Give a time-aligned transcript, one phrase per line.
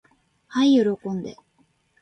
[0.47, 1.37] はい喜んで。